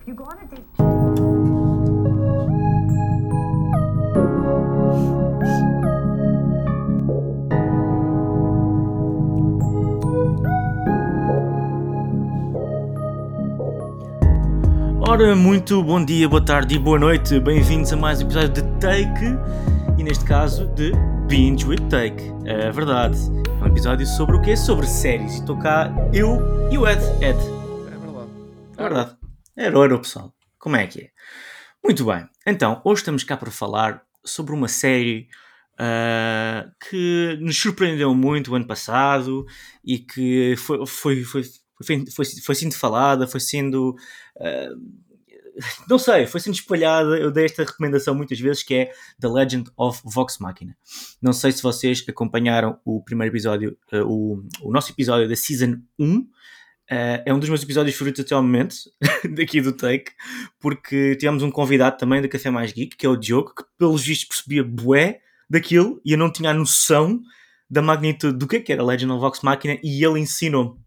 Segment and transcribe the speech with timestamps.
[0.00, 0.64] if you go on a date.
[15.06, 17.38] Ora, muito bom dia, boa tarde e boa noite.
[17.38, 19.38] Bem-vindos a mais um episódio de Take
[19.96, 20.92] e neste caso de
[21.28, 22.32] Binge with Take.
[22.44, 23.18] É verdade.
[23.60, 24.56] É um episódio sobre o quê?
[24.56, 25.34] Sobre séries.
[25.34, 27.00] E estou cá eu e o Ed.
[27.20, 27.53] Ed.
[29.74, 30.32] Era hora, pessoal.
[30.56, 31.10] Como é que é?
[31.82, 32.24] Muito bem.
[32.46, 35.26] Então, hoje estamos cá para falar sobre uma série
[35.76, 39.44] ah, que nos surpreendeu muito o ano passado
[39.84, 41.42] e que foi, foi, foi,
[41.82, 43.96] foi, foi, foi sendo falada, foi sendo.
[44.40, 44.68] ah,
[45.90, 47.18] não sei, foi sendo espalhada.
[47.18, 50.76] Eu dei esta recomendação muitas vezes que é The Legend of Vox Machina.
[51.20, 55.80] Não sei se vocês acompanharam o primeiro episódio, ah, o, o nosso episódio da Season
[55.98, 56.28] 1.
[56.90, 58.76] Uh, é um dos meus episódios favoritos até ao momento,
[59.36, 60.12] daqui do Take,
[60.60, 64.04] porque tivemos um convidado também do Café Mais Geek, que é o Diogo, que pelos
[64.04, 67.20] vistos percebia bué daquilo e eu não tinha a noção
[67.70, 70.78] da magnitude do que é que era Legend of Vox Machina e ele ensinou-me.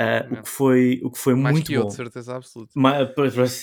[0.00, 1.88] Uh, o, que foi, o que foi Mais muito que eu, bom.
[1.88, 2.72] de certeza absoluta.
[2.74, 2.98] Ma-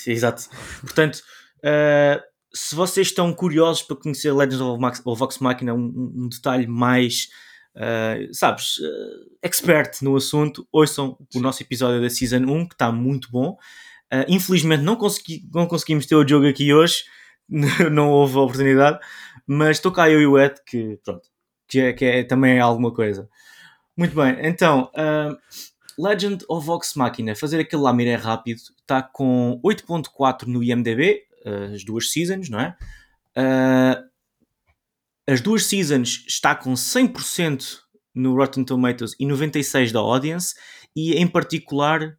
[0.07, 0.43] Exato.
[0.81, 1.15] Portanto,
[1.59, 2.21] uh,
[2.53, 7.29] se vocês estão curiosos para conhecer Legends of Vox Machina, um- um detalhe mais,
[7.75, 12.91] uh, sabes, uh, expert no assunto, ouçam o nosso episódio da Season 1, que está
[12.91, 13.57] muito bom.
[14.13, 17.03] Uh, infelizmente não, consegui, não conseguimos ter o jogo aqui hoje,
[17.91, 18.99] não houve oportunidade,
[19.45, 21.27] mas estou cá eu e o Ed, que pronto,
[21.67, 23.29] que, é, que é, também é alguma coisa.
[23.97, 24.91] Muito bem, então,
[25.97, 31.23] Legend of Vox Machina, fazer aquele lamiré rápido, está com 8.4 no IMDB,
[31.73, 32.75] as duas seasons, não é?
[35.27, 37.79] As duas seasons está com 100%
[38.13, 40.55] no Rotten Tomatoes e 96% da audience,
[40.95, 42.17] e em particular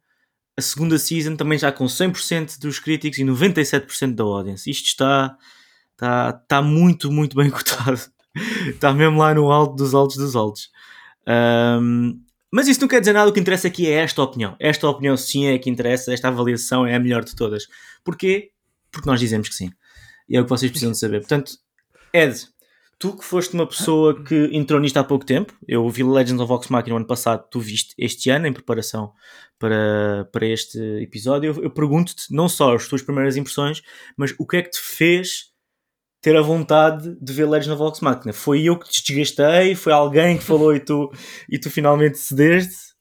[0.57, 4.69] a segunda season também já com 100% dos críticos e 97% da audience.
[4.69, 5.37] Isto está,
[5.91, 7.99] está, está muito, muito bem cotado.
[8.67, 10.69] está mesmo lá no alto dos altos dos altos.
[11.27, 12.19] Um,
[12.51, 14.55] mas isso não quer dizer nada, o que interessa aqui é esta opinião.
[14.59, 17.67] Esta opinião sim é a que interessa, esta avaliação é a melhor de todas.
[18.03, 18.51] Porquê?
[18.91, 19.71] Porque nós dizemos que sim.
[20.27, 21.19] E é o que vocês precisam de saber.
[21.19, 21.51] Portanto,
[22.13, 22.47] Ed,
[22.99, 26.47] tu que foste uma pessoa que entrou nisto há pouco tempo, eu vi Legends of
[26.47, 29.13] Vox Machina no ano passado, tu viste este ano em preparação
[29.59, 33.81] para, para este episódio, eu, eu pergunto-te não só as tuas primeiras impressões,
[34.15, 35.51] mas o que é que te fez
[36.21, 38.33] ter a vontade de ver Legends of Vox Machina?
[38.33, 39.75] Foi eu que te desgastei?
[39.75, 41.11] Foi alguém que falou e tu,
[41.47, 42.95] e tu finalmente cedeste?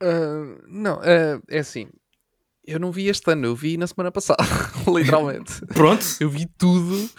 [0.00, 1.88] Ah, não, ah, é assim.
[2.64, 4.44] Eu não vi este ano, eu vi na semana passada,
[4.86, 5.66] literalmente.
[5.74, 6.04] Pronto?
[6.20, 7.10] Eu vi tudo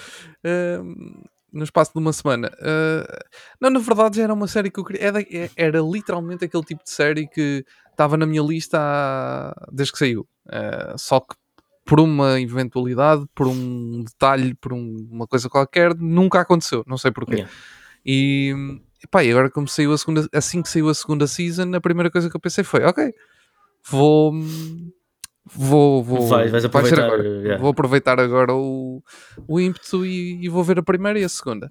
[0.45, 0.81] ah,
[1.51, 2.51] no espaço de uma semana.
[2.59, 3.19] Ah,
[3.59, 5.03] não, na verdade já era uma série que eu queria.
[5.07, 5.25] Era,
[5.55, 10.27] era literalmente aquele tipo de série que estava na minha lista há- desde que saiu.
[10.47, 11.35] Ah, só que
[11.85, 16.83] por uma eventualidade, por um detalhe, por um- uma coisa qualquer, nunca aconteceu.
[16.87, 17.33] Não sei porquê.
[17.35, 17.51] Yeah.
[18.05, 18.53] E,
[19.03, 22.09] epá, e agora como saiu a segunda, assim que saiu a segunda season, a primeira
[22.09, 23.13] coisa que eu pensei foi, ok,
[23.89, 24.33] vou
[25.45, 27.23] vou, vou Vai- vais vai aproveitar, agora.
[27.23, 27.57] yeah.
[27.61, 29.03] vou aproveitar agora o,
[29.47, 31.69] o ímpeto e, e vou ver a primeira e a segunda.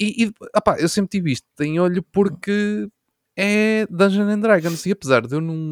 [0.00, 0.32] E, e
[0.78, 2.88] eu sempre tive isto em olho porque
[3.36, 5.70] é Dungeons and Dragons e apesar de eu não,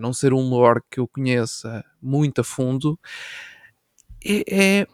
[0.00, 2.98] não ser um lore que eu conheça muito a fundo,
[4.24, 4.86] é, é,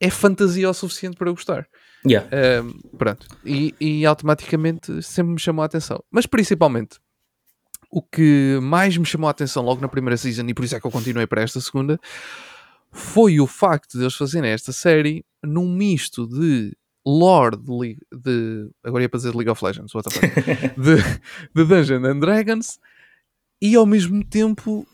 [0.00, 1.66] é fantasia o suficiente para eu gostar.
[2.06, 2.28] Yeah.
[2.62, 3.26] Um, pronto.
[3.44, 6.02] E, e automaticamente sempre me chamou a atenção.
[6.10, 6.98] Mas principalmente,
[7.90, 10.80] o que mais me chamou a atenção logo na primeira season, e por isso é
[10.80, 11.98] que eu continuei para esta segunda,
[12.92, 16.76] foi o facto de eles fazerem esta série num misto de
[17.06, 20.34] lore de, de agora ia para dizer League of Legends, what the fuck,
[20.80, 20.96] de,
[21.54, 22.78] de Dungeons and Dragons
[23.62, 24.86] e ao mesmo tempo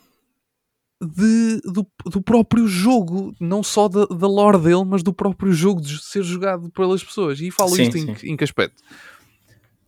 [1.01, 5.81] de, do, do próprio jogo, não só da, da lore dele, mas do próprio jogo
[5.81, 7.41] de ser jogado pelas pessoas.
[7.41, 8.15] E falo Sim, isto em, sim.
[8.15, 8.81] que- em que aspecto?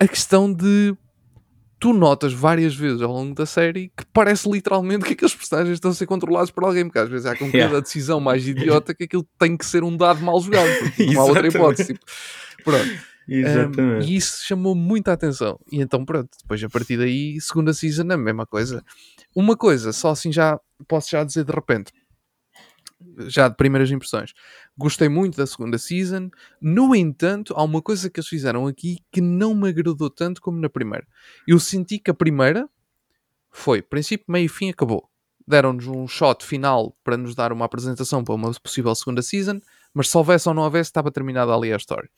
[0.00, 0.96] A questão de
[1.78, 5.90] tu notas várias vezes ao longo da série que parece literalmente que aqueles personagens estão
[5.90, 7.80] a ser controlados por alguém, porque às vezes há com Yeah.
[7.80, 11.24] decisão mais idiota que aquilo tem que ser um dado mal jogado, porque não há
[11.24, 11.94] outra hipótese.
[11.94, 12.04] Tipo,
[12.64, 12.88] pronto.
[13.26, 15.58] Um, e isso chamou muita atenção.
[15.72, 18.84] E então, pronto, depois a partir daí, segunda season, a mesma coisa.
[19.34, 21.90] Uma coisa, só assim já posso já dizer de repente,
[23.26, 24.32] já de primeiras impressões,
[24.76, 26.30] gostei muito da segunda season.
[26.60, 30.60] No entanto, há uma coisa que eles fizeram aqui que não me agradou tanto como
[30.60, 31.06] na primeira.
[31.46, 32.68] Eu senti que a primeira
[33.50, 35.08] foi princípio, meio e fim, acabou.
[35.46, 39.60] Deram-nos um shot final para nos dar uma apresentação para uma possível segunda season,
[39.92, 42.10] mas se houvesse ou não houvesse, estava terminada ali a história.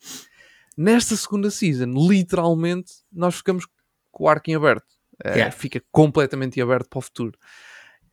[0.75, 3.65] Nesta segunda season, literalmente, nós ficamos
[4.11, 4.85] com o arco em aberto.
[5.23, 5.51] Eh, Yeah.
[5.51, 7.37] Fica completamente em aberto para o futuro.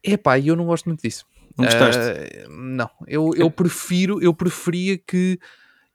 [0.03, 1.25] Epá, e eu não gosto muito disso.
[1.57, 2.01] Não gostaste?
[2.01, 5.39] Ah, não, eu, eu prefiro, eu preferia que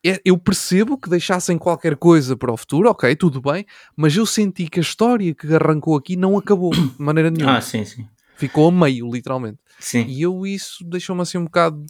[0.05, 3.65] é- eu percebo que deixassem qualquer coisa para o futuro, ok, tudo bem,
[3.95, 7.57] mas eu senti que a história que arrancou aqui não acabou de maneira nenhuma.
[7.57, 8.07] Ah, sim, sim.
[8.37, 9.59] Ficou a meio, literalmente.
[9.79, 10.05] Sim.
[10.07, 11.85] E eu isso deixou-me assim um bocado.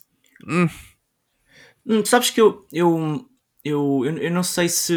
[0.48, 0.68] hum,
[1.86, 3.26] Hum, sabes que eu, eu,
[3.64, 4.94] eu, eu, eu não sei se,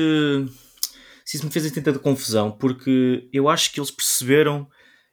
[1.24, 4.68] se isso me fez tanta confusão, porque eu acho que eles perceberam.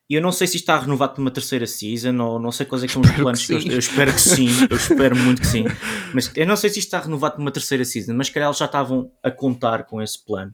[0.10, 2.66] E eu não sei se isto está renovado para uma terceira season, ou não sei
[2.66, 3.46] quais é que são os planos.
[3.46, 5.66] que Eu, eu espero que sim, eu espero muito que sim.
[6.14, 8.50] Mas eu não sei se isto está renovado para uma terceira season, mas se calhar
[8.50, 10.52] eles já estavam a contar com esse plano.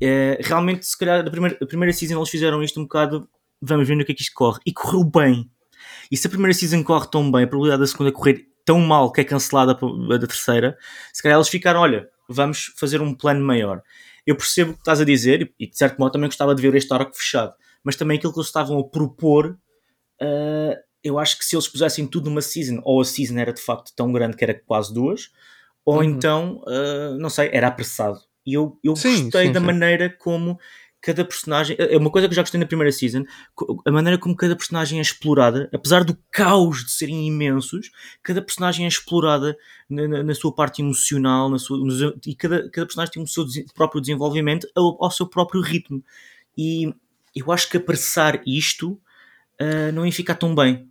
[0.00, 3.28] Eh, realmente, se calhar, a primeira, a primeira season eles fizeram isto um bocado.
[3.60, 4.60] Vamos ver no que é que isto corre.
[4.64, 5.50] E correu bem.
[6.10, 9.10] E se a primeira season corre tão bem, a probabilidade da segunda correr tão mal
[9.10, 10.76] que é cancelada a da terceira,
[11.12, 13.82] se calhar eles ficaram, olha, vamos fazer um plano maior.
[14.26, 16.74] Eu percebo o que estás a dizer e de certo modo também gostava de ver
[16.74, 17.52] este arco fechado,
[17.84, 19.58] mas também aquilo que eles estavam a propor,
[20.20, 23.60] uh, eu acho que se eles pusessem tudo numa season, ou a season era de
[23.60, 25.30] facto tão grande que era quase duas,
[25.84, 26.10] ou Uhum.
[26.10, 28.20] então, uh, não sei, era apressado.
[28.46, 29.66] E eu, eu Sim, gostei sim, da sim.
[29.66, 30.58] maneira como
[31.00, 31.76] cada personagem.
[31.80, 33.24] É uma coisa que eu já gostei na primeira season,
[33.84, 37.90] a maneira como cada personagem é explorada, apesar do caos de serem imensos,
[38.22, 39.56] cada personagem é explorada
[39.90, 43.26] na, na- na sua parte emocional, na sua, nos- e cada, cada personagem tem o
[43.26, 43.44] seu
[43.74, 46.04] próprio desenvolvimento ao, ao seu próprio ritmo.
[46.56, 46.94] E
[47.34, 49.00] eu acho que apressar isto
[49.60, 50.88] ah, não ia ficar tão bem.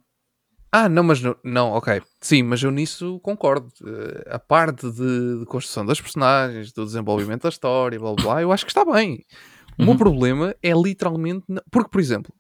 [0.74, 2.02] Ah, não, mas não, não, ok.
[2.22, 3.68] Sim, mas eu nisso concordo.
[3.86, 8.42] Eh, a parte de, de construção das personagens, do desenvolvimento da história, blá blá, blá
[8.42, 9.26] eu acho que está bem.
[9.78, 9.98] O meu Uhum.
[9.98, 11.44] problema é literalmente.
[11.50, 12.34] na- Porque, por exemplo,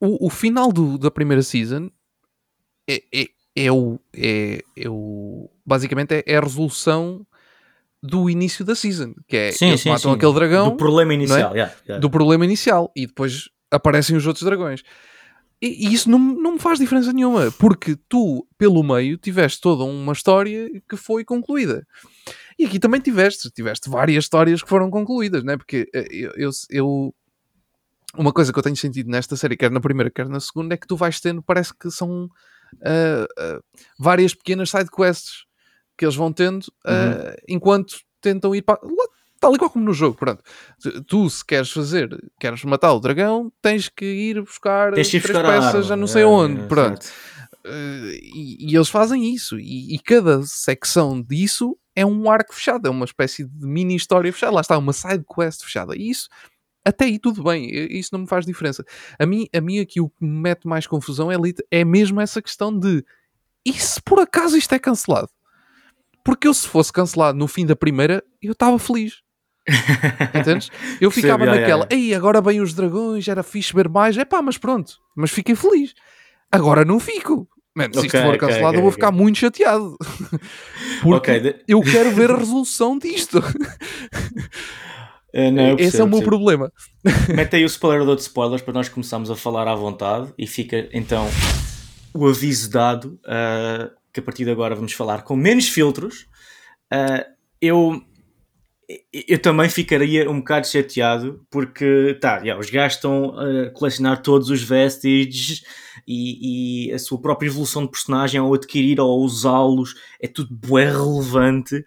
[0.00, 1.90] o, o final do- da primeira season
[2.88, 3.26] é, é,
[3.56, 5.50] é o, é, é o.
[5.66, 7.26] Basicamente é, é a resolução
[8.02, 9.14] do início da season.
[9.26, 12.00] Que é eles matam aquele dragão Do problema inicial, yeah, yeah.
[12.00, 14.82] do problema inicial e depois aparecem os outros dragões.
[15.60, 19.82] E, e isso não, não me faz diferença nenhuma, porque tu, pelo meio, tiveste toda
[19.82, 21.84] uma história que foi concluída.
[22.56, 25.56] E aqui também tiveste, tiveste várias histórias que foram concluídas, né?
[25.56, 27.14] Porque eh, eu, eu, eu-
[28.16, 30.76] uma coisa que eu tenho sentido nesta série, quer na primeira, quer na segunda, é
[30.76, 32.28] que tu vais tendo, parece que são
[32.84, 33.60] ah, ah,
[33.98, 35.44] várias pequenas side quests
[35.98, 38.80] que eles vão tendo ah, enquanto tentam ir para.
[39.40, 40.42] Tal e qual como no jogo, pronto.
[41.06, 42.08] Tu- se queres fazer,
[42.40, 46.06] queres matar o dragão, tens que ir buscar Tens três buscar a peças, já não
[46.08, 47.06] sei Yeah, onde, yeah, pronto.
[47.64, 52.88] Uh, e, e eles fazem isso, e, e cada secção disso é um arco fechado,
[52.88, 54.54] é uma espécie de mini história fechada.
[54.54, 55.94] Lá está, uma side quest fechada.
[55.96, 56.28] E isso,
[56.84, 58.84] até aí, tudo bem, isso não me faz diferença.
[59.18, 61.36] A mim, a mim aqui o que me mete mais confusão é,
[61.70, 63.04] é mesmo essa questão de
[63.64, 65.28] e se por acaso isto é cancelado?
[66.28, 69.22] Porque eu, se fosse cancelado no fim da primeira, eu estava feliz.
[70.38, 70.70] Entendes?
[71.00, 74.26] Eu ficava yeah, naquela, yeah, ei, agora bem os dragões, era fixe ver mais, é
[74.26, 75.94] pá, mas pronto, mas fiquei feliz.
[76.52, 77.48] Agora não fico.
[77.74, 79.96] Mano, se isto Ok, for cancelado, ok, eu vou ficar muito chateado.
[81.00, 83.42] Porque eu quero ver a resolução disto.
[85.32, 86.70] não, eu Esse é o meu problema.
[87.34, 90.90] Mete aí o spoiler de spoilers para nós começarmos a falar à vontade e fica
[90.92, 91.26] então
[92.12, 96.26] o aviso dado ah, que a partir de agora vamos falar com menos filtros.
[96.90, 97.24] Ah,
[97.60, 98.02] eu,
[99.12, 104.50] eu também ficaria um bocado chateado porque tá, yeah, os gajos estão a colecionar todos
[104.50, 105.62] os vestiges
[106.06, 110.86] e, e a sua própria evolução de personagem ao adquirir ou usá-los é tudo bué
[110.86, 111.84] relevante.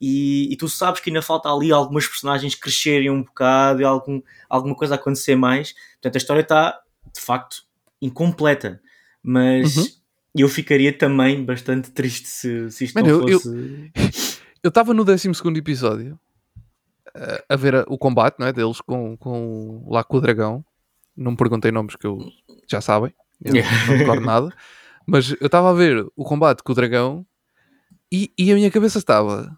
[0.00, 4.20] E, e tu sabes que ainda falta ali algumas personagens crescerem um bocado e algum,
[4.48, 5.74] alguma coisa acontecer mais.
[5.94, 6.80] Portanto, a história está
[7.14, 7.62] de facto
[8.00, 8.80] incompleta.
[9.22, 9.86] Mas Uhum.
[10.40, 13.92] Eu ficaria também bastante triste se, se isto Mano, não fosse.
[14.62, 16.18] Eu estava no 12 episódio
[17.14, 20.64] eh, a ver a- o combate não é, deles com, com, lá com o dragão.
[21.16, 22.20] Não me perguntei nomes que eu
[22.70, 23.12] já sabem,
[23.44, 23.60] eu não
[23.98, 24.52] recordo nada.
[25.04, 27.26] Mas eu estava a ver o combate com o dragão
[28.10, 29.50] e, e a minha cabeça estava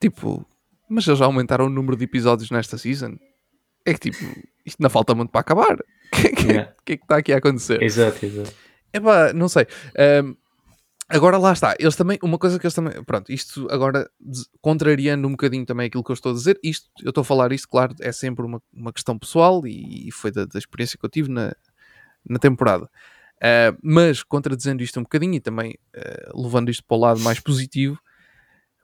[0.00, 0.44] tipo,
[0.88, 3.16] mas eles já aumentaram o número de episódios nesta season?
[3.86, 4.24] É que tipo,
[4.66, 5.74] isto não falta muito para acabar.
[5.76, 5.84] O
[6.16, 6.72] que, que, Yeah.
[6.84, 7.80] que é que está aqui a acontecer?
[7.82, 8.52] Exato, exato.
[8.92, 9.66] Epá, não sei.
[9.98, 10.34] Ahm,
[11.08, 11.74] agora lá está.
[11.78, 14.08] Eles também, uma coisa que eles também, pronto, isto agora
[14.60, 17.52] contrariando um bocadinho também aquilo que eu estou a dizer, isto, eu estou a falar
[17.52, 21.04] isto, claro, é sempre uma, uma questão pessoal e, e foi da, da experiência que
[21.04, 21.54] eu tive na,
[22.28, 22.88] na temporada.
[23.42, 27.40] Ah, mas contradizendo isto um bocadinho e também ah, levando isto para o lado mais
[27.40, 27.98] positivo,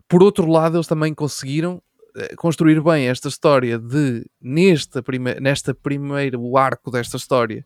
[0.09, 1.83] por outro lado, eles também conseguiram
[2.17, 7.65] eh, construir bem esta história de nesta, prime nesta primeiro arco desta história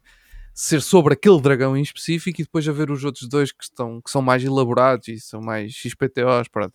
[0.54, 4.10] ser sobre aquele dragão em específico e depois haver os outros dois que, estão, que
[4.10, 6.72] são mais elaborados e são mais XPTOs, pronto.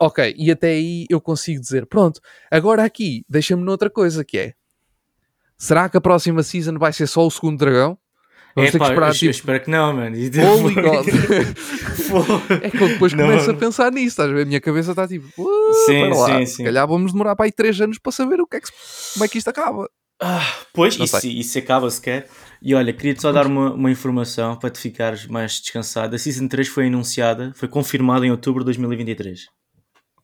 [0.00, 4.54] Ok, e até aí eu consigo dizer, pronto, agora aqui deixa-me noutra coisa que é,
[5.56, 7.98] será que a próxima season vai ser só o segundo dragão?
[8.54, 10.16] Vamos ter que Epá, esperar eu, eu tipo, espero que não, mano.
[10.16, 11.06] Holy God.
[12.62, 14.42] É que eu depois Não, começo a pensar nisso, estás a ver?
[14.42, 16.64] A minha cabeça está tipo, "Uh, Sim, lá, sim, se sim.
[16.64, 18.68] calhar vamos demorar para aí 3 anos para saber o que é que,
[19.12, 19.88] como é que isto acaba.
[20.20, 20.40] Ah,
[20.72, 22.28] pois, Não isso, acaba sequer.
[22.62, 26.16] E olha, queria-te só dar uma, uma informação para te ficares mais descansado.
[26.16, 29.46] A Season 3 foi anunciada, foi confirmada em outubro de 2023.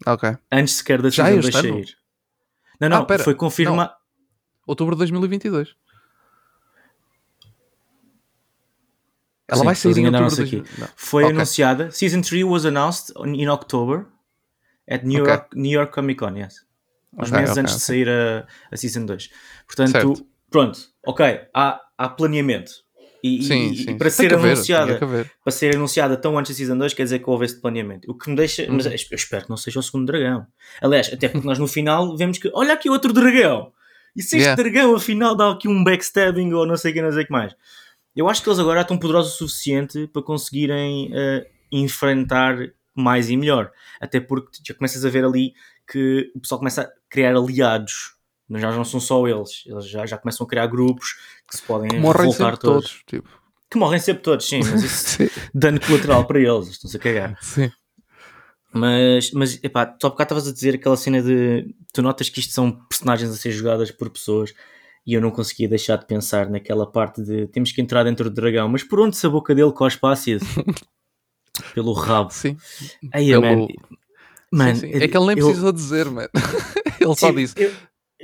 [0.07, 0.37] Ok.
[0.51, 1.75] Antes sequer da Já Season este 2 ano?
[1.85, 1.97] sair.
[2.81, 3.93] Não, não, Ah, foi confirmado.
[4.67, 5.75] Outubro de 2022.
[9.49, 10.37] Ela Sim, vai sair em outubro aqui.
[10.37, 10.79] 2022.
[10.79, 10.89] Não.
[10.97, 11.37] Foi Ok.
[11.37, 11.91] anunciada.
[11.91, 14.07] Season 3 was announced in October
[14.89, 15.33] at New, Ok.
[15.35, 16.65] York, New York Comic Con, yes.
[17.19, 17.87] Uns Ok, meses ok, antes de ok.
[17.87, 19.31] sair a, a Season 2.
[19.67, 20.27] Portanto, Certo.
[20.51, 22.73] pronto, ok, há, há planeamento.
[23.25, 23.99] E, e- Sim, e sim.
[23.99, 25.31] para Tem ser anunciada haver.
[25.45, 28.11] para ser anunciada tão antes da Season 2 quer dizer que houve esse planeamento.
[28.11, 28.67] O que me deixa.
[28.69, 28.93] Mas Uhum.
[28.93, 30.45] eu espero que não seja o segundo dragão.
[30.81, 32.51] Aliás, até porque nós no final vemos que.
[32.53, 33.73] Olha aqui outro dragão!
[34.17, 34.61] E se este Yeah.
[34.63, 37.33] dragão afinal dá aqui um backstabbing ou não sei o que, não sei o que
[37.33, 37.55] mais.
[38.17, 42.57] Eu acho que eles agora estão poderosos o suficiente para conseguirem eh, enfrentar
[42.95, 43.71] mais e melhor.
[44.01, 45.55] Até porque já começas a ver ali
[45.91, 48.15] que o pessoal começa a criar aliados.
[48.49, 49.63] Mas já não são só eles.
[49.67, 51.17] Eles já, já começam a criar grupos
[51.49, 52.91] que se podem Morrem revoltar sempre todos.
[52.91, 53.05] todos.
[53.07, 53.43] Tipo.
[53.71, 55.19] Que morrem sempre todos, sim, mas isso
[55.55, 57.39] dano colateral para eles, estão-se a cagar.
[57.41, 57.73] sim.
[58.71, 62.41] Mas, mas epá, tu há bocado estavas a dizer aquela cena de tu notas que
[62.41, 64.55] isto são personagens a ser jogadas por pessoas
[65.07, 68.35] e eu não conseguia deixar de pensar naquela parte de temos que entrar dentro do
[68.35, 70.45] dragão, mas por onde se a boca dele cospe ácido?
[71.75, 72.31] Pelo rabo.
[72.33, 72.57] Sim.
[73.13, 73.67] Aí, Pelo- man,
[74.53, 75.03] man, Sim, sim.
[75.03, 76.29] É que ele nem eu- precisou dizer, mano.
[77.01, 77.55] Ele só Sim, disse.
[77.57, 77.73] eu-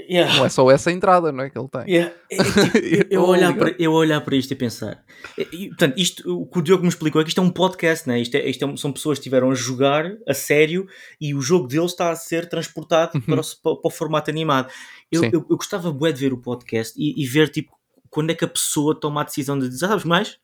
[0.09, 0.37] yeah.
[0.37, 1.50] Não é só essa entrada, não é?
[1.50, 1.90] Que ele tem.
[1.92, 2.14] Yeah.
[2.30, 2.78] É, é, tipo,
[3.11, 5.02] eu, Oh, olhar my para, eu olhar para isto e pensar.
[5.37, 7.50] E, e, portanto, isto, o que o Diogo me explicou é que isto é um
[7.50, 8.21] podcast, né?
[8.21, 10.87] isto, é, isto é, são pessoas que estiveram a jogar a sério
[11.21, 14.71] e o jogo deles está a ser transportado para, o, para, o formato animado.
[15.11, 17.76] Eu, eu, eu gostava bué de ver o podcast e, e ver tipo
[18.09, 20.38] quando é que a pessoa toma a decisão de dizer, "Ah, sabes mais?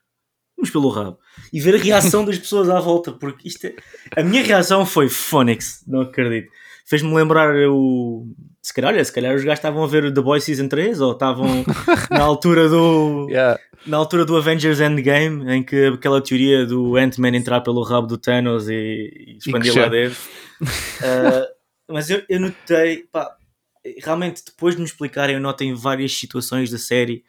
[0.57, 1.19] Vamos pelo rabo.
[1.51, 3.75] E ver a reação das pessoas à volta, porque isto é...
[4.15, 6.49] A minha reação foi Phonics, não acredito.
[6.85, 8.27] Fez-me lembrar o.
[8.61, 11.01] Se calhar, olha, se calhar os gajos estavam a ver o The Boys Season 3
[11.01, 11.65] ou estavam
[12.11, 13.27] na altura do.
[13.27, 13.59] Yeah.
[13.87, 18.19] Na altura do Avengers Endgame, em que aquela teoria do Ant-Man entrar pelo rabo do
[18.19, 20.17] Thanos e, e expandir lá dentro.
[21.03, 21.47] Ah,
[21.87, 23.35] mas eu, eu notei, pá,
[24.03, 27.23] realmente depois de me explicarem, eu noto em várias situações da série,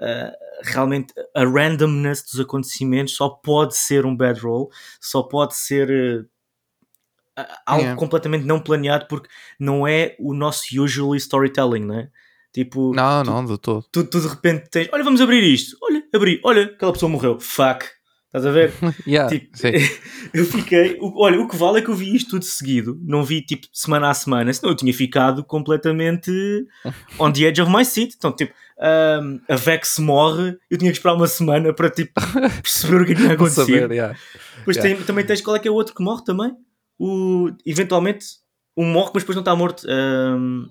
[0.00, 0.32] ah,
[0.62, 4.70] realmente a randomness dos acontecimentos só pode ser um bad roll,
[5.00, 6.26] só pode ser
[7.36, 7.98] ah, algo Yeah.
[7.98, 12.08] completamente não planeado porque não é o nosso usual storytelling, não é?
[12.52, 13.84] Tipo, Não, não, de todo.
[13.90, 17.40] tu, tu de repente tens, olha, vamos abrir isto, olha, abri, olha, aquela pessoa morreu,
[17.40, 17.84] fuck,
[18.26, 18.72] estás a ver?
[19.04, 19.50] Yeah, Tipo,
[20.32, 23.42] eu fiquei, olha, o que vale é que eu vi isto tudo seguido, não vi
[23.42, 26.30] tipo semana a semana, senão eu tinha ficado completamente
[27.18, 28.14] on the edge of my seat.
[28.16, 32.12] Então, tipo, um, a Vex morre, eu tinha que esperar uma semana para tipo
[32.62, 33.60] perceber o que é Para acontecer.
[33.64, 34.18] saber, yeah.
[34.58, 34.96] Depois yeah.
[34.96, 36.52] tem- também tens qual é que é o outro que morre também?
[36.98, 38.26] O, eventualmente,
[38.76, 39.84] um morre, mas depois não está morto.
[39.88, 40.68] Um,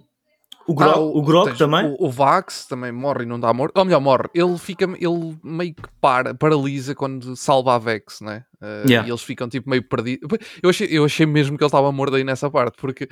[0.65, 1.85] o Grog, Ah, o, Grog tens também.
[1.99, 3.77] O, o Vax também morre e não dá morto.
[3.77, 4.29] Ou melhor, morre.
[4.33, 8.45] Ele fica, ele meio que para, paralisa quando salva a Vex, né?
[8.61, 9.05] Uh, Yeah.
[9.07, 10.29] E eles ficam tipo meio perdidos.
[10.61, 13.09] Eu achei, eu achei mesmo que ele estava morto aí nessa parte, porque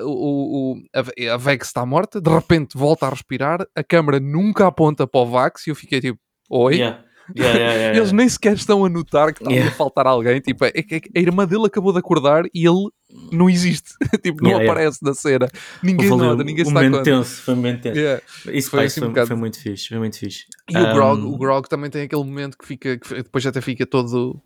[0.00, 4.66] o, o- a, a Vex está morta, de repente volta a respirar, a câmera nunca
[4.66, 6.18] aponta para o Vax e eu fiquei tipo,
[6.50, 6.76] oi?
[6.76, 7.04] Yeah.
[7.36, 10.40] Yeah, yeah, Eles nem sequer estão a notar que está a faltar alguém.
[10.40, 12.88] Tipo, é que a irmã dele acabou de acordar e ele
[13.30, 13.92] não existe.
[14.20, 15.48] tipo, não aparece na cena.
[15.80, 17.04] Ninguém ali nota, um- ninguém um momento conta.
[17.04, 18.22] tenso, foi um momento tenso.
[18.52, 20.44] Isso, Foi pá, assim isso um foi, bocado- foi muito fixe, foi muito fixe.
[20.68, 23.60] E o, Grog, Um, o Grog também tem aquele momento que fica, que depois até
[23.60, 24.42] fica todo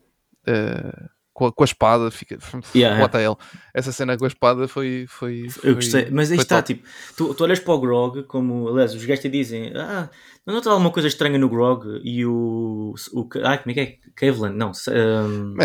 [0.46, 2.38] eh, com, a, com a espada, fica
[2.74, 3.36] Yeah, what hell.
[3.74, 5.04] Essa cena com a espada foi.
[5.08, 6.74] foi, foi Eu gostei, mas aí está, top.
[6.74, 10.08] tipo, tu, tu olhas para o Grog, como, aliás, os gajos te dizem, ah,
[10.46, 13.96] não notas alguma coisa estranha no Grog e o, o ah, como é que é?
[14.14, 15.56] Cavelan, não, um,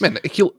[0.00, 0.54] Mano, aquilo.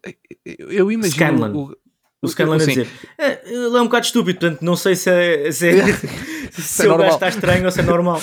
[0.46, 1.16] Eu imagino.
[1.16, 1.54] Scanlan.
[1.54, 1.76] o-
[2.22, 2.68] o Scanlan a sim.
[2.68, 5.74] dizer, "É, ele é um bocado estúpido, portanto, não sei se é, se, é,
[6.52, 8.22] se é o gajo normal." está estranho ou se é normal.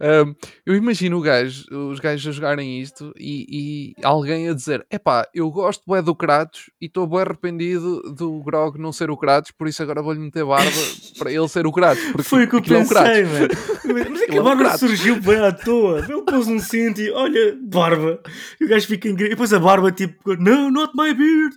[0.00, 0.34] Um,
[0.64, 5.28] eu imagino o gajo, os gajos a jogarem isto e, e alguém a dizer: Epá,
[5.34, 9.50] eu gosto bué do Kratos e estou bem arrependido do Grog não ser o Kratos,
[9.50, 10.70] por isso agora vou-lhe meter barba
[11.18, 12.02] para ele ser o Kratos.
[12.04, 13.32] Porque Foi o que eu é o pensei, Kratos.
[13.32, 14.08] mano.
[14.10, 14.80] Mas é que é barba Kratos.
[14.80, 16.00] surgiu bem à toa.
[16.08, 18.20] Ele pôs um cinto e olha, barba.
[18.60, 19.26] E o gajo fica incrível.
[19.28, 21.54] E depois a barba, tipo, no, not my beard.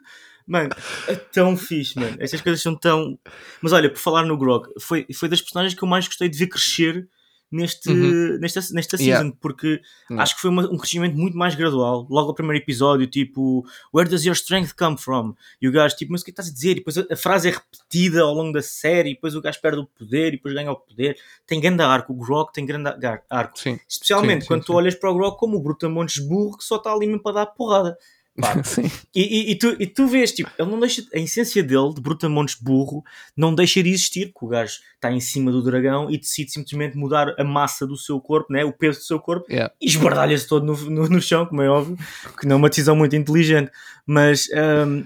[0.48, 0.70] Mano,
[1.08, 2.18] é tão fixe, mano.
[2.20, 3.18] Estas coisas são tão.
[3.62, 6.38] Mas olha, por falar no Grog, foi, foi das personagens que eu mais gostei de
[6.38, 7.08] ver crescer
[7.52, 8.38] neste, Uhum.
[8.40, 9.24] nesta, nesta Yeah.
[9.24, 10.24] season, porque Yeah.
[10.24, 12.08] acho que foi uma- um crescimento muito mais gradual.
[12.10, 15.36] Logo ao primeiro episódio, tipo, Where does your strength come from?
[15.62, 16.72] E o gajo, tipo, mas o que estás a dizer?
[16.72, 19.60] E depois a, a frase é repetida ao longo da série, e depois o gajo
[19.62, 21.18] perde o poder, e depois ganha o poder.
[21.46, 23.60] Tem grande arco, o Grok tem grande ar- arco.
[23.60, 23.80] Sim.
[23.88, 26.78] Especialmente Sim, sim, quando tu olhas para o Grok como o Brutamontes burro que só
[26.78, 27.98] está ali mesmo para dar porrada.
[29.14, 32.02] E, e- e tu, e tu vês, tipo, ele não deixa, a essência dele, de
[32.02, 33.04] Brutamontes burro,
[33.36, 36.96] não deixa de existir, que o gajo está em cima do dragão e decide simplesmente
[36.98, 39.74] mudar a massa do seu corpo, né, o peso do seu corpo, Yeah.
[39.82, 41.98] e esbardalha-se todo no, no, no chão, como é óbvio,
[42.40, 43.70] que não é uma decisão muito inteligente,
[44.06, 44.48] mas
[44.88, 45.04] hum,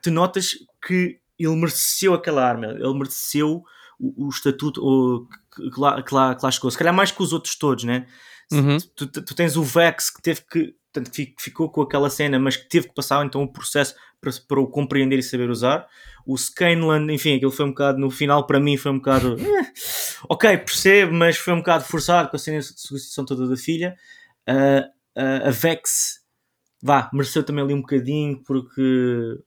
[0.00, 0.52] tu notas
[0.86, 3.64] que ele mereceu aquela arma, ele mereceu
[3.98, 7.10] o, o estatuto o, que, que lá, que, lá, que lá chegou, se calhar mais
[7.10, 8.06] que os outros todos, né?
[8.52, 8.76] Uhum.
[8.94, 12.10] Tu, tu- tu tens o Vex que teve que, portanto, que fi- ficou com aquela
[12.10, 15.48] cena, mas que teve que passar então o processo para, para o compreender e saber
[15.50, 15.86] usar.
[16.26, 19.72] O Scanlan, enfim, aquilo foi um bocado, no final para mim foi um bocado, eh,
[20.28, 23.96] ok, percebo, mas foi um bocado forçado com a cena de substituição toda da filha.
[24.46, 24.84] Ah,
[25.16, 26.20] ah, a Vex,
[26.82, 29.38] vá, mereceu também ali um bocadinho, porque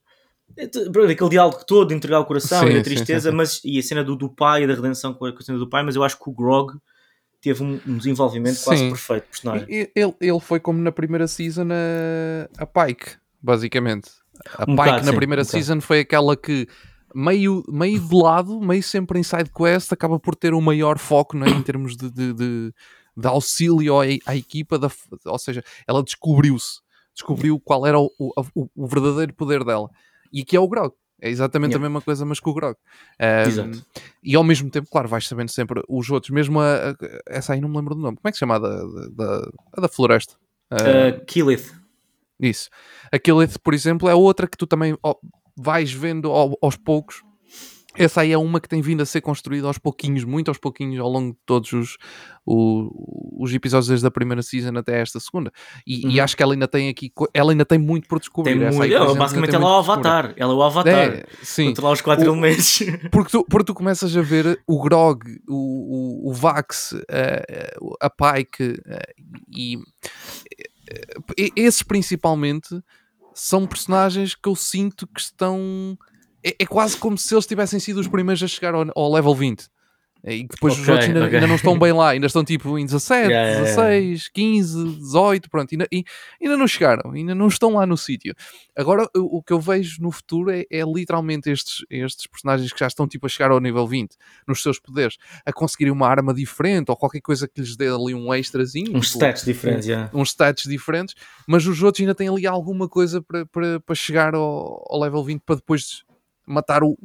[0.89, 3.35] bro, aquele diálogo todo, entregar o coração Sim, e a tristeza, sim, sim.
[3.37, 5.57] mas e a cena do, do pai e da redenção com a, com a cena
[5.57, 6.73] do pai, mas eu acho que o Grog
[7.45, 8.89] teve um, um desenvolvimento quase Sim.
[8.89, 9.67] perfeito de personagem.
[9.95, 13.11] Ele, ele foi como na primeira season a, a Pike,
[13.41, 14.09] basicamente.
[14.57, 15.63] A Um Pike bocado, na sim, primeira um bocado.
[15.63, 16.67] season foi aquela que
[17.13, 21.37] meio, meio de lado, meio sempre em side quest, acaba por ter um maior foco
[21.37, 22.73] não é, em termos de, de, de-
[23.17, 24.91] de auxílio à, à equipa, da,
[25.27, 26.81] ou seja, ela descobriu-se,
[27.13, 29.89] descobriu qual era o, o, o verdadeiro poder dela.
[30.33, 30.93] E aqui é o Grog.
[31.21, 31.85] É exatamente Yeah.
[31.85, 32.75] a mesma coisa, mas com o Grog.
[33.19, 33.85] Um, Exato.
[34.23, 36.95] e ao mesmo tempo, claro, vais sabendo sempre os outros, mesmo a, a-
[37.27, 38.17] essa aí não me lembro do nome.
[38.17, 40.35] Como é que se chama a da, da, a da floresta?
[40.69, 40.75] Ah,
[41.21, 41.71] Uh, Killith.
[42.39, 42.69] isso.
[43.11, 44.97] A Killith, por exemplo, é outra que tu também
[45.55, 47.23] vais vendo ao- aos poucos.
[47.97, 50.99] Essa aí é uma que tem vindo a ser construída aos pouquinhos, muito aos pouquinhos,
[50.99, 51.97] ao longo de todos os,
[52.45, 55.51] o- os episódios desde a primeira season até esta segunda.
[55.87, 56.23] E, e Uhum.
[56.23, 58.53] acho que ela ainda tem aqui, ela ainda tem muito por descobrir.
[58.59, 58.81] Tem muito.
[58.81, 60.33] aí, exemplo, basicamente ela é o Avatar.
[60.37, 60.61] Ela é o.
[60.63, 60.93] Avatar.
[60.93, 61.67] É, sim.
[61.67, 62.79] Controlar os quatro O- elementos.
[63.11, 68.09] Porque tu, porque tu começas a ver o Grog, o, o, o Vax, eh, a
[68.09, 68.77] Pike
[69.49, 69.77] e
[71.55, 72.79] esses principalmente
[73.33, 75.97] são personagens que eu sinto que estão.
[76.45, 79.33] É, é quase como se eles tivessem sido os primeiros a chegar ao, ao level
[79.33, 79.67] 20.
[80.27, 81.35] E depois os Ok, outros ainda, ok.
[81.35, 83.89] ainda não estão bem lá, ainda estão tipo em 17, Yeah, yeah, yeah.
[83.91, 86.03] 16, 15, 18, pronto, ainda, e,
[86.41, 88.33] ainda não chegaram, ainda não estão lá no sítio.
[88.75, 92.79] Agora, o, o que eu vejo no futuro é, é literalmente estes, estes personagens que
[92.79, 94.15] já estão tipo a chegar ao nível 20
[94.47, 98.15] nos seus poderes, a conseguirem uma arma diferente ou qualquer coisa que lhes dê ali
[98.15, 100.09] um extrazinho, Uns tipo, stats diferentes, já.
[100.11, 101.13] uns stats diferentes,
[101.47, 105.23] mas os outros ainda têm ali alguma coisa para, para, para chegar ao, ao level
[105.23, 106.03] 20 para depois
[106.45, 106.97] matar o,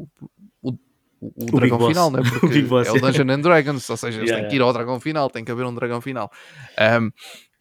[0.63, 0.75] o, o,
[1.21, 2.21] o dragão final, né?
[2.25, 3.13] O porque Big Boss, é o yeah.
[3.13, 5.51] Dungeon and Dragons, ou seja, eles Yeah, têm que ir ao dragão final, tem que
[5.53, 6.31] haver um dragão final.
[6.79, 7.11] Um,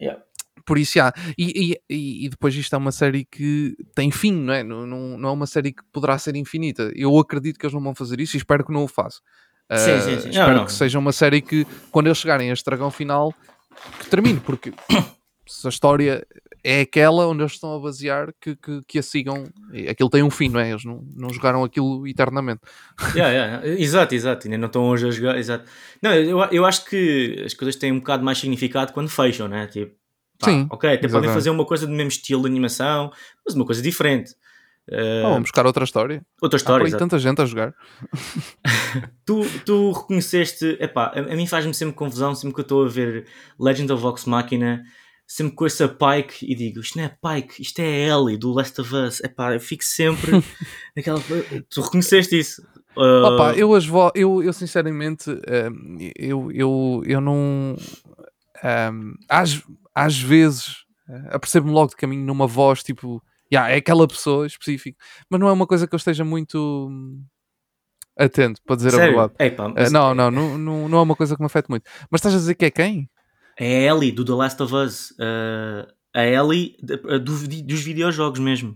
[0.00, 0.22] Yeah.
[0.66, 1.12] Por isso, já.
[1.36, 4.62] E, e, e- depois isto é uma série que tem fim, não é?
[4.62, 6.92] Não, não, não é uma série que poderá ser infinita.
[6.94, 9.20] Eu acredito que eles não vão fazer isso e espero que não o façam.
[9.74, 10.24] Sim, Uh, sim, sim.
[10.24, 10.64] Não, Espero não.
[10.66, 13.32] que seja uma série que, quando eles chegarem a este dragão final,
[14.00, 14.72] que termine, porque
[15.50, 16.26] se a história
[16.62, 19.44] é aquela onde eles estão a basear, que, que, que a sigam.
[19.88, 20.70] Aquilo tem um fim, não é?
[20.70, 22.60] Eles não, não jogaram aquilo eternamente.
[23.14, 23.66] Yeah, yeah.
[23.66, 24.46] Exato, exato.
[24.46, 25.38] Ainda não estão hoje a jogar.
[25.38, 25.64] Exato.
[26.00, 29.66] Não, eu, eu acho que as coisas têm um bocado mais significado quando fecham, né?
[29.66, 29.94] Tipo,
[30.38, 33.10] pá, Sim, ok, até podem fazer uma coisa do mesmo estilo de animação,
[33.44, 34.34] mas uma coisa diferente.
[34.88, 36.22] Uh, vamos buscar outra história.
[36.42, 37.02] outra história, exato.
[37.02, 37.74] tanta gente a jogar.
[39.24, 42.88] Tu, tu reconheceste, epá, a, a mim faz-me sempre confusão sempre que eu estou a
[42.88, 43.24] ver
[43.58, 44.82] Legend of Vox Machina,
[45.30, 48.52] sempre com essa Pike e digo, isto não é Pike, isto é a Ellie do
[48.52, 49.20] Last of Us.
[49.20, 50.32] Epá, eu fico sempre
[50.96, 51.20] naquela.
[51.70, 52.60] Tu reconheceste isso?
[52.96, 54.10] Uh, Opa, eu, as vo...
[54.16, 57.76] eu, eu sinceramente, hum, eu, eu, eu não.
[58.64, 59.62] hum, às,
[59.94, 60.78] às vezes
[61.28, 63.22] apercebo-me logo de caminho numa voz tipo.
[63.52, 64.98] "Ya, é aquela pessoa específica,
[65.30, 66.90] mas não é uma coisa que eu esteja muito
[68.18, 69.16] atento para dizer a sério?
[69.16, 69.34] verdade.
[69.38, 71.84] Epá, Eh, mas não, não, não, não, não é uma coisa que me afeta muito.
[72.10, 73.08] Mas estás a dizer que é quem?
[73.62, 75.10] É a Ellie do The Last of Us.
[75.12, 77.18] Uh, a Ellie de- do
[77.66, 78.74] dos videojogos mesmo.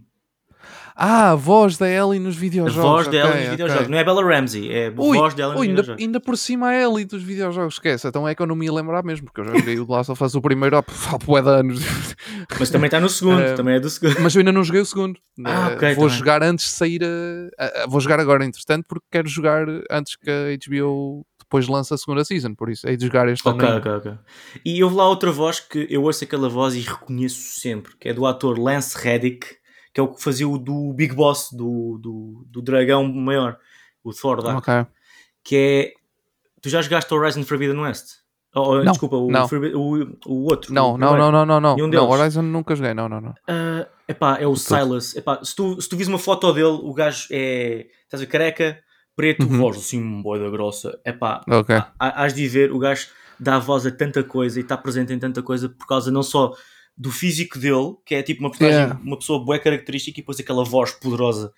[0.97, 2.77] Ah, a voz da Ellie nos A videojogos.
[2.81, 3.51] voz ok, dela nos ok.
[3.51, 3.89] videojogos.
[3.89, 6.05] Não é Bella Ramsey, é a Ui, voz dela nos ui, ainda, videojogos.
[6.07, 8.07] ainda por cima a Ellie dos videojogos, esquece.
[8.07, 9.93] Então é que eu não me ia lembrar mesmo, porque eu já joguei o The
[9.93, 11.81] Last of Us o primeiro há há de anos.
[12.61, 14.21] Mas também está no segundo, Eh, também é do segundo.
[14.21, 15.19] Mas eu ainda não joguei o segundo.
[15.45, 16.17] Ah, Eh, ok, vou bem.
[16.17, 20.15] jogar antes de sair a, a- a- Vou jogar agora, entretanto, porque quero jogar antes
[20.15, 22.55] que a HBO depois lance a segunda season.
[22.55, 23.79] Por isso, hei de jogar este Ok, ano.
[23.79, 24.13] ok, ok.
[24.65, 28.13] E houve lá outra voz que eu ouço aquela voz e reconheço sempre, que é
[28.13, 29.47] do ator Lance Reddick,
[29.93, 33.57] que é o que fazia o do Big Boss, do, do, do dragão maior,
[34.03, 34.87] o Thor Dark, Ok.
[35.45, 35.93] que é...
[36.61, 38.17] Tu já jogaste Horizon Forbidden West?
[38.57, 39.47] Oh, Não, desculpa, o, não.
[39.75, 40.73] O, o outro.
[40.73, 41.75] Não, o não, não, não, não, não.
[41.77, 42.09] Nenhum Não.
[42.09, 43.35] Horizon nunca joguei, não, não, não.
[43.49, 45.15] Ah, epá, é o Silas.
[45.17, 47.87] Epá, se, tu, se tu vis uma foto dele, o gajo é.
[48.05, 48.79] Estás a ver, careca,
[49.17, 49.59] preto, Uhum.
[49.59, 50.99] voz assim, boida grossa.
[51.05, 51.75] Epá, Ok.
[51.75, 55.19] há- hás de ver, o gajo dá voz a tanta coisa e está presente em
[55.19, 56.53] tanta coisa por causa não só
[56.97, 58.99] do físico dele, que é tipo uma Yeah.
[59.03, 61.53] uma pessoa boa característica e depois aquela voz poderosa.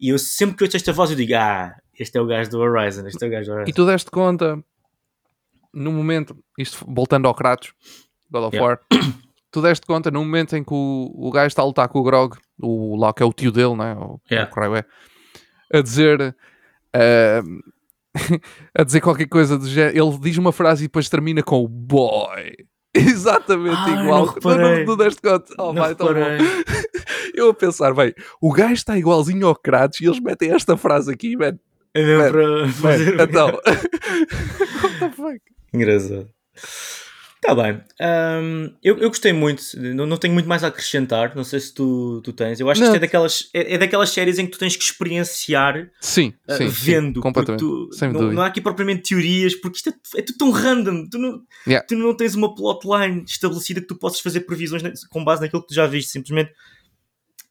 [0.00, 2.58] E eu sempre que ouço esta voz eu digo, ah, este é o gajo do
[2.60, 3.70] Horizon, este é o gajo do Horizon.
[3.70, 4.62] E tu deste conta,
[5.72, 7.72] no momento, isto voltando ao Kratos,
[8.30, 8.80] God of Yeah.
[8.90, 9.00] War,
[9.50, 12.02] tu deste conta no momento em que o, o gajo está a lutar com o
[12.02, 13.94] Grog, o lá que é o tio dele, né?
[13.94, 14.50] o, Yeah.
[14.50, 16.36] o Cry é, a dizer.
[16.94, 17.42] Ah,
[18.78, 19.96] a dizer qualquer coisa do género.
[20.10, 22.52] Ele diz uma frase e depois termina com boy.
[22.94, 24.26] Exatamente Ah, igual.
[24.44, 25.54] não não, deste conta.
[25.58, 26.14] Oh, vai, tão bom.
[27.34, 31.10] Eu a pensar, bem, o gajo está igualzinho ao Kratos e eles metem esta frase
[31.10, 31.58] aqui, man.
[31.94, 33.20] É mesmo Man, para man, fazer.
[33.20, 33.46] então.
[33.48, 35.40] What the fuck?
[35.72, 36.28] Engraçado.
[37.44, 37.80] Está bem.
[38.00, 39.62] Ahm, eu, eu gostei muito.
[39.76, 41.34] Não, não tenho muito mais a acrescentar.
[41.34, 42.60] Não sei se tu, tu tens.
[42.60, 42.92] Eu acho que Não.
[42.92, 46.54] isto é daquelas, é, é daquelas séries em que tu tens que experienciar Sim, ah,
[46.56, 47.14] sim, vendo.
[47.16, 47.58] sim, completamente.
[47.58, 51.08] tu- não, não há aqui propriamente teorias, porque isto é, é tudo tão random.
[51.10, 51.84] Tu não, Yeah.
[51.86, 55.68] tu não tens uma plotline estabelecida que tu possas fazer previsões com base naquilo que
[55.68, 56.10] tu já viste.
[56.12, 56.52] Simplesmente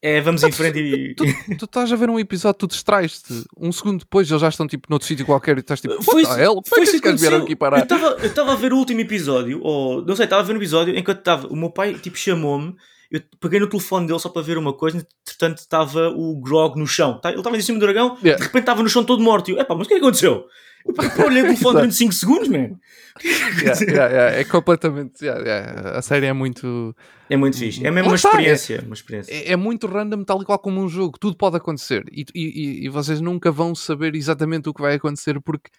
[0.01, 1.13] é vamos em frente e.
[1.15, 1.23] Tu,
[1.57, 3.43] tu estás a ver um episódio, tu distrais-te.
[3.57, 6.43] Um segundo depois eles já estão tipo noutro sítio qualquer e estás tipo, Foi the
[6.43, 6.61] hell?
[6.65, 7.77] É foi que isso estes gajos vieram aqui parar?
[7.79, 10.57] Eu estava- Eu a ver o último episódio, ou não sei, estava a ver um
[10.57, 11.47] episódio enquanto estava.
[11.47, 12.75] O meu pai tipo chamou-me,
[13.11, 16.87] eu peguei no telefone dele só para ver uma coisa, entretanto estava o Grog no
[16.87, 17.19] chão.
[17.19, 18.37] Tá- Ele estava em cima do dragão, Yeah.
[18.37, 19.49] de repente estava no chão todo morto.
[19.49, 20.45] E eu, epá, mas o que é que aconteceu?
[20.85, 22.71] Eu eu olhei o telefone durante 5 segundos, man.
[23.61, 25.27] Yeah, yeah, É completamente.
[25.29, 26.95] A série é muito.
[27.29, 27.85] É muito fixe.
[27.85, 28.81] É mesmo uma está, é- experiência.
[28.85, 29.31] Uma experiência.
[29.31, 31.19] É, é muito random, tal e qual como um jogo.
[31.19, 32.03] Tudo pode acontecer.
[32.11, 35.69] E, e- e- e vocês nunca vão saber exatamente o que vai acontecer porque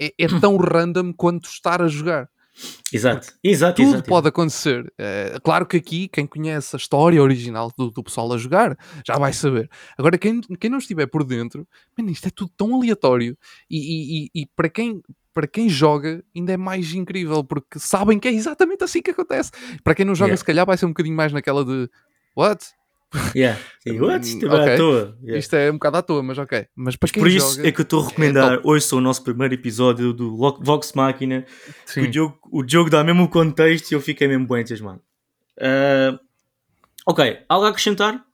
[0.00, 2.28] é, é tão random quanto estar a jogar.
[2.92, 3.32] Exato.
[3.42, 4.08] Exato, Tudo exato.
[4.08, 4.92] pode acontecer.
[4.98, 9.18] Eh, claro que aqui, quem conhece a história original do, do pessoal a jogar, já
[9.18, 9.68] vai saber.
[9.98, 11.66] Agora, quem, quem não estiver por dentro,
[11.98, 13.36] man, isto é tudo tão aleatório.
[13.68, 18.18] E, e- e- e para, quem, para quem joga, ainda é mais incrível, porque sabem
[18.20, 19.50] que é exatamente assim que acontece.
[19.82, 20.36] Para quem não joga, Yeah.
[20.38, 21.90] se calhar vai ser um bocadinho mais naquela de
[22.36, 22.66] What?
[23.34, 23.60] Yeah.
[24.00, 24.26] What?
[24.26, 24.72] Isto é bem Ok.
[24.72, 25.18] à toa.
[25.22, 25.38] Yeah.
[25.38, 26.66] Isto é um bocado à toa, mas ok.
[26.74, 27.68] Mas para quem Por isso joga.
[27.68, 30.92] é que eu estou a recomendar hoje o nosso primeiro episódio do Vox
[31.86, 32.00] sim.
[32.08, 35.00] o, jogo, o jogo dá mesmo o contexto e eu fiquei mesmo bem entusiasmado.
[35.60, 36.18] Ah,
[37.06, 38.24] ok, algo a acrescentar?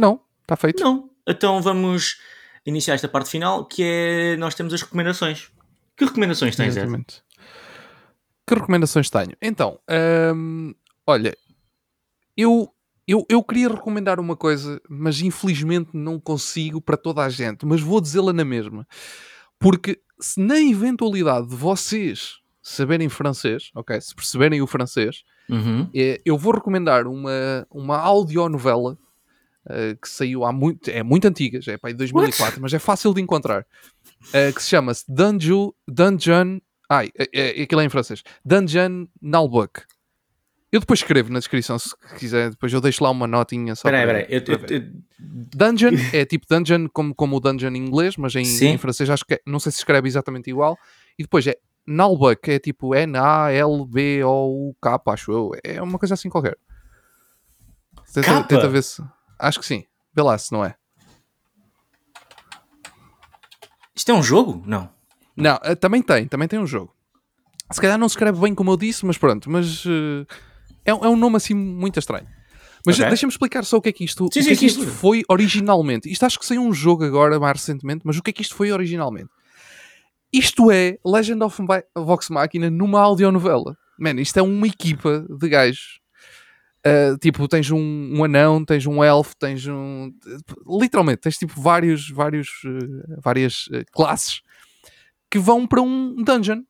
[0.00, 0.82] Não, está feito.
[0.82, 1.10] Não.
[1.26, 2.18] Então vamos
[2.66, 5.50] iniciar esta parte final que é nós temos as recomendações.
[5.96, 6.78] Que recomendações tens, Ed?
[6.80, 7.22] Exatamente.
[8.46, 9.32] Que recomendações tenho?
[9.40, 9.78] Então,
[10.34, 10.74] hum,
[11.06, 11.34] olha,
[12.36, 12.68] eu,
[13.06, 17.80] eu, eu queria recomendar uma coisa, mas infelizmente não consigo para toda a gente, mas
[17.80, 18.86] vou dizê-la na mesma.
[19.58, 25.90] Porque se na eventualidade de vocês saberem francês, ok, se perceberem o francês, Uhum.
[25.94, 28.96] é, eu vou recomendar uma, uma audionovela
[29.68, 32.78] eh, que saiu há muito, é muito antiga, já é para aí 2004, mas é
[32.78, 33.66] fácil de encontrar,
[34.32, 39.82] eh, que se chama-se Dungeon, Dungeon, ai, é, é, aquilo é em francês, Dungeon Nalbuck.
[40.74, 43.98] Eu depois escrevo na descrição, se quiser, depois eu deixo lá uma notinha só Espera
[43.98, 44.74] aí, para- espera aí.
[44.74, 44.90] Eu- eu- eu-
[45.56, 49.24] Dungeon é tipo dungeon como, como o dungeon em inglês, mas em, em francês acho
[49.24, 50.76] que é- não sei se escreve exatamente igual.
[51.16, 51.54] E depois é
[51.86, 55.52] Nalbuck, é tipo N-A-L-B-O-U-K, acho eu.
[55.62, 56.58] É uma coisa assim qualquer.
[58.12, 59.00] Tenta, tenta ver se.
[59.38, 59.84] Acho que sim.
[60.12, 60.74] Vê lá se não é.
[63.94, 64.60] Isto é um jogo?
[64.66, 64.90] Não.
[65.36, 66.92] Não, eh, também tem, também tem um jogo.
[67.70, 70.26] Se calhar não se escreve bem como eu disse, mas pronto, mas eh,
[70.84, 72.26] é, um- é um nome assim muito estranho.
[72.86, 73.08] Mas Ok.
[73.08, 74.66] deixa-me explicar só o que é que isto, Sim, o sim, que é que sim,
[74.66, 74.90] isto sim.
[74.90, 76.10] foi originalmente.
[76.10, 78.54] Isto acho que saiu um jogo agora, mais recentemente, mas o que é que isto
[78.54, 79.30] foi originalmente?
[80.32, 81.62] Isto é Legend of
[81.96, 83.76] Vox Machina numa audionovela.
[83.98, 86.00] Man, isto é uma equipa de gajos.
[86.86, 87.78] Uh, tipo, tens um,
[88.18, 90.12] um anão, tens um elfo, tens um.
[90.68, 94.42] Literalmente, tens tipo vários, vários, uh, várias uh, classes
[95.30, 96.62] que vão para um dungeon.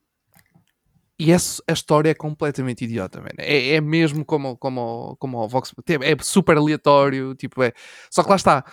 [1.17, 3.29] E essa, a história é completamente idiota, man.
[3.37, 5.73] É, é mesmo como, como, como o Vox.
[5.87, 7.33] É super aleatório.
[7.35, 7.71] Tipo, é.
[8.09, 8.65] Só que lá está.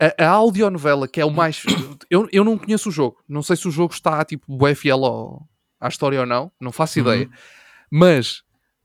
[0.00, 1.62] A, a audionovela, que é o mais.
[2.10, 3.18] Eu, eu não conheço o jogo.
[3.28, 5.48] Não sei se o jogo está tipo fiel ao,
[5.80, 6.50] à história ou não.
[6.60, 7.06] Não faço Uhum.
[7.06, 7.30] ideia.
[7.88, 8.42] Mas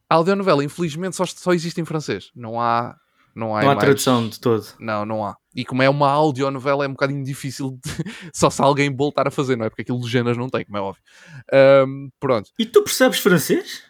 [0.07, 2.29] a audionovela, infelizmente, só, só existe em francês.
[2.35, 2.95] Não há.
[3.35, 4.65] Não há, Não há mais- tradução de todo.
[4.79, 5.35] Não, não há.
[5.53, 7.91] E como é uma audionovela, é um bocadinho difícil de...
[8.33, 9.69] só se alguém voltar a fazer, não é?
[9.69, 11.03] Porque aquilo de géneros não tem, como é óbvio.
[11.51, 12.49] Ahm, pronto.
[12.57, 13.83] E tu percebes francês?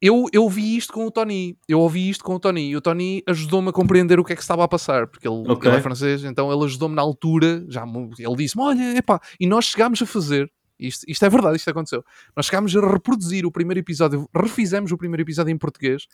[0.00, 1.56] Eu, eu vi isto com o Tony.
[1.68, 2.70] Eu ouvi isto com o Tony.
[2.70, 5.06] E o Tony ajudou-me a compreender o que é que estava a passar.
[5.08, 5.68] Porque ele, Ok.
[5.68, 7.64] ele é francês, então ele ajudou-me na altura.
[7.68, 7.84] Já,
[8.18, 9.20] ele disse-me: Olha, epá.
[9.40, 12.04] E nós chegámos a fazer Isto, isto é verdade, isto aconteceu.
[12.36, 16.06] Nós chegámos a reproduzir o primeiro episódio, refizemos o primeiro episódio em português,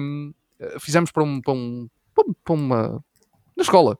[0.00, 0.32] um,
[0.78, 3.04] fizemos para, um, para, um, para uma.
[3.56, 3.98] na escola.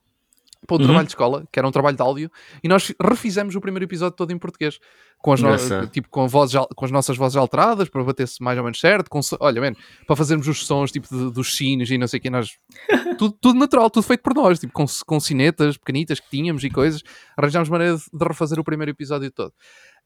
[0.66, 0.84] Para um Uhum.
[0.86, 2.30] trabalho de escola, que era um trabalho de áudio,
[2.62, 4.78] e nós refizemos o primeiro episódio todo em português,
[5.18, 8.64] com as, no- tipo, com, vozes, com as nossas vozes alteradas, para bater-se mais ou
[8.64, 9.08] menos certo.
[9.08, 9.72] Com, olha, man,
[10.06, 12.50] para fazermos os sons tipo de- dos sinos e não sei o que, nós
[13.18, 16.68] tudo, tudo natural, tudo feito por nós, tipo, com, com cinetas pequenitas que tínhamos e
[16.68, 17.02] coisas,
[17.38, 19.54] arranjámos maneira de, de refazer o primeiro episódio todo.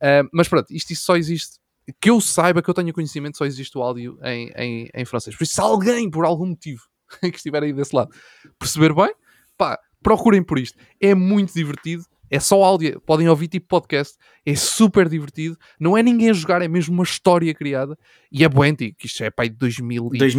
[0.01, 1.59] Ah, mas pronto, isto, isto só existe,
[2.01, 5.37] que eu saiba, que eu tenha conhecimento, só existe o áudio em, em, em francês.
[5.37, 6.83] Por isso, se alguém, por algum motivo,
[7.21, 8.11] que estiver aí desse lado,
[8.59, 9.13] perceber bem,
[9.57, 10.79] pá, procurem por isto.
[11.01, 12.05] É muito divertido.
[12.31, 15.57] É só áudio, podem ouvir tipo podcast, é super divertido.
[15.79, 17.97] Não é ninguém a jogar, é mesmo uma história criada
[18.33, 20.35] e é bom antigo, que isto é pá, de 2003,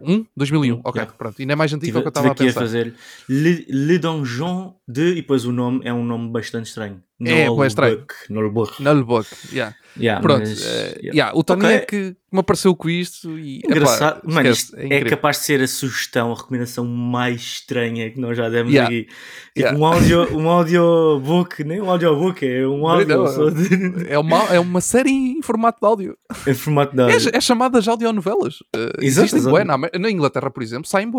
[0.00, 0.20] 2001.
[0.20, 0.26] 1?
[0.34, 1.16] 2001, Hum, ok, yeah.
[1.18, 1.36] pronto.
[1.38, 2.60] Ainda é mais antigo Tive, do que eu estava a aqui a pensar.
[2.60, 2.94] fazer
[3.28, 5.10] Le, Le Donjon de.
[5.10, 7.02] E depois o nome é um nome bastante estranho.
[7.24, 8.04] É, bué estranho.
[8.28, 8.82] Nolbuck, Nolbuck.
[8.82, 9.74] Nullbuck, yeah.
[9.98, 11.32] Yeah, Pronto, mas, eh, yeah.
[11.34, 11.74] o Tony Ok.
[11.74, 15.08] é que me apareceu com isto e epá, Engraçado, mano, esquece, é, incrível.
[15.10, 18.94] capaz de ser a sugestão, a recomendação mais estranha que nós já demos Yeah.
[18.94, 19.08] aqui.
[19.56, 24.60] Tipo, um, audio, um audiobook, nem um audiobook, é um áudio de, É uma, é
[24.60, 26.18] uma série em formato de áudio.
[26.46, 27.30] em formato de É, áudio.
[27.32, 28.56] é chamada de audionovelas.
[28.76, 31.10] Uh, existem bué, na, na Inglaterra, por exemplo, saem.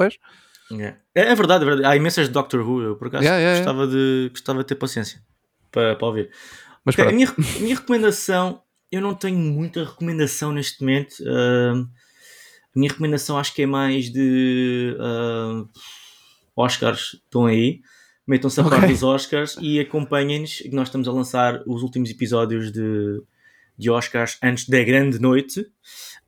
[0.71, 0.97] Yeah.
[1.15, 1.87] É, é verdade, é verdade.
[1.87, 3.55] Há imensas de Doctor Who, eu por acaso yeah.
[3.55, 5.19] gostava, De, gostava de ter paciência
[5.71, 6.29] para, para ouvir.
[6.85, 11.15] Mas Ok, a, minha, a minha recomendação, eu não tenho muita recomendação neste momento.
[11.25, 11.87] ahm,
[12.75, 15.65] a minha recomendação acho que é mais de ahm,
[16.55, 17.81] Oscars estão aí.
[18.25, 18.89] Metam-se a par Ok.
[18.89, 20.57] dos Oscars e acompanhem-nos.
[20.57, 23.21] que Nós estamos a lançar os últimos episódios de,
[23.77, 25.65] de Oscars antes da grande noite.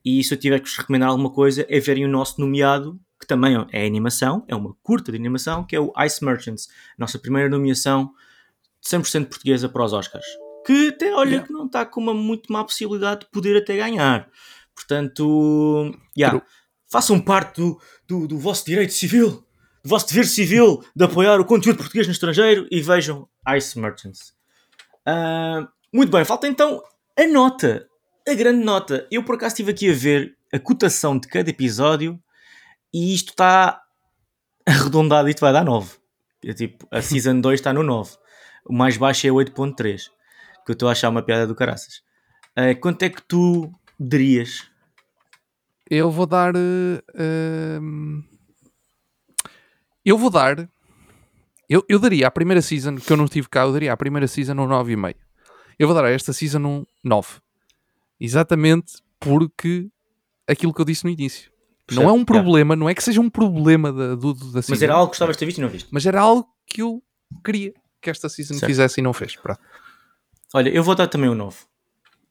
[0.04, 3.28] E se eu tiver que vos recomendar alguma coisa, é verem o nosso nomeado, que
[3.28, 6.69] também é animação, é uma curta de animação, que é o Ice Merchants.
[6.97, 8.12] Nossa primeira nomeação
[8.85, 10.25] 100% portuguesa para os Oscars.
[10.65, 11.47] Que até, olha, Yeah.
[11.47, 14.29] que não está com uma muito má possibilidade de poder até ganhar.
[14.75, 16.51] Portanto, yeah, True.
[16.91, 19.29] façam parte do, do, do vosso direito civil,
[19.83, 24.33] do vosso dever civil de apoiar o conteúdo português no estrangeiro e vejam Ice Merchants.
[25.05, 26.81] Ah, muito bem, falta então
[27.17, 27.87] a nota,
[28.27, 29.07] a grande nota.
[29.11, 32.19] Eu por acaso estive aqui a ver a cotação de cada episódio
[32.93, 33.81] e isto está
[34.65, 35.97] arredondado, isto vai dar 9.
[36.45, 38.11] É tipo, a Season 2 está no 9.
[38.69, 40.03] O mais baixo é 8.3.
[40.63, 42.03] Que eu estou a achar uma piada do caraças.
[42.55, 44.69] Ah, quanto é que tu darias?
[45.89, 46.53] Eu vou dar.
[46.55, 48.21] ehm,
[50.05, 50.69] eu vou dar.
[51.67, 54.27] Eu, eu daria a primeira season, que eu não tive cá, eu daria a primeira
[54.27, 55.15] season um 9,5.
[55.77, 57.39] Eu vou dar a esta season um 9.
[58.19, 59.88] Exatamente porque
[60.47, 61.51] aquilo que eu disse no início.
[61.91, 64.73] Não é um problema, não é que seja um problema da, do, da season.
[64.73, 65.89] Mas era algo que gostavas de ter visto e não viste.
[65.91, 67.01] mas era algo que eu
[67.43, 68.65] queria que esta season Certo.
[68.67, 69.35] fizesse e não fez.
[69.35, 69.59] Pronto.
[70.53, 71.57] Olha, eu vou dar também um 9.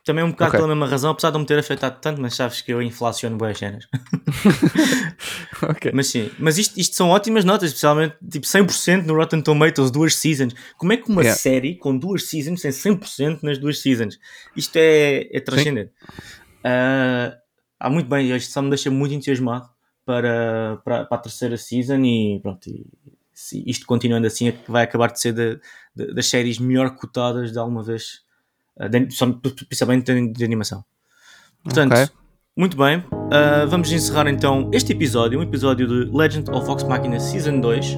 [0.05, 0.59] Também um bocado Ok.
[0.61, 3.37] pela mesma razão, apesar de não me ter afetado tanto, mas sabes que eu inflaciono
[3.37, 3.87] boas cenas.
[5.63, 5.91] Ok.
[5.93, 10.15] Mas sim, mas isto, isto são ótimas notas, especialmente tipo 100% no Rotten Tomatoes, duas
[10.15, 10.55] seasons.
[10.77, 11.39] Como é que uma Yeah.
[11.39, 14.19] série com duas seasons tem 100% nas duas seasons?
[14.57, 15.93] Isto é, é transcendente.
[16.63, 17.37] Ah,
[17.81, 19.69] ah, muito bem, isto só me deixa muito entusiasmado
[20.05, 22.87] para, para, para a terceira season e pronto, e,
[23.41, 25.55] se isto continuando assim é que vai acabar de ser da-
[25.95, 28.23] da- das séries melhor cotadas de alguma vez,
[28.81, 29.07] ah, de-
[29.69, 30.85] principalmente de, de animação.
[31.63, 32.09] Portanto, Ok.
[32.57, 37.21] muito bem, ah, vamos encerrar então este episódio, um episódio de Legend of Vox Machina
[37.21, 37.97] Season 2.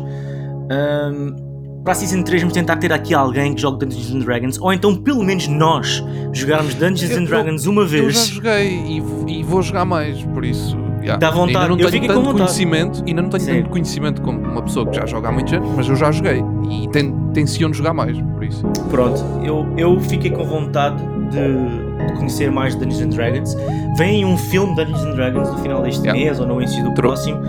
[0.70, 4.58] Ahm, para a Season 3 vamos tentar ter aqui alguém que jogue Dungeons and Dragons,
[4.60, 8.26] ou então pelo menos nós jogarmos Dungeons Eu- and eu- Dragons uma Eu já vez.
[8.26, 8.96] joguei e,
[9.38, 10.76] e vou jogar mais, por isso.
[11.00, 11.16] Yeah.
[11.18, 13.54] Dá vontade, Ainda não eu tenho com tanto conhecimento, ainda não tenho Sim.
[13.58, 16.42] tanto conhecimento como uma pessoa que já joga há muitos anos, mas eu já joguei
[16.70, 18.66] e ten, tenciono jogar mais, por isso.
[18.90, 23.56] Pronto, eu, eu fiquei com vontade de, de conhecer mais Dungeons and Dragons.
[23.96, 26.18] Vem um filme de Dungeons and Dragons no final deste Yeah.
[26.24, 27.08] mês ou no início do True.
[27.08, 27.40] próximo.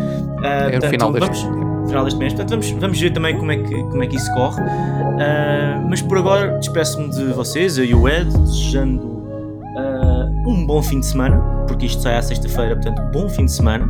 [0.43, 1.45] Ah, É portanto, final deste.
[1.45, 2.33] vamos, final deste mês.
[2.33, 4.61] Portanto, vamos, vamos ver também como é que, como é que isso corre.
[4.61, 9.23] Ah, mas por agora, despeço-me de vocês, eu e o Ed, desejando
[9.77, 11.37] ah, um bom fim de semana,
[11.71, 13.89] porque isto sai à sexta-feira, portanto, bom fim de semana.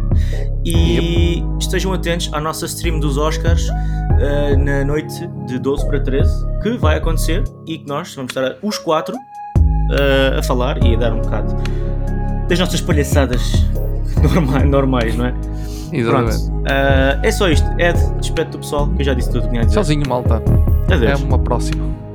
[0.64, 6.46] E estejam atentos à nossa stream dos Oscars ah, na noite de 12 para 13,
[6.62, 10.98] que vai acontecer e que nós vamos estar os quatro ah, a falar e a
[10.98, 11.56] dar um bocado
[12.48, 13.42] das nossas palhaçadas
[14.22, 15.34] normais, normais não é?
[15.92, 16.52] Exatamente.
[16.70, 17.68] Ah, é só isto.
[17.80, 19.76] Ed, despede do pessoal, que eu já disse tudo que tinha a dizer.
[19.76, 20.36] Sozinho, malta.
[20.92, 21.20] Adeus.
[21.20, 22.11] É uma próxima.